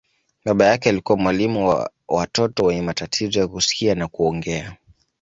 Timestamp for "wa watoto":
1.69-2.65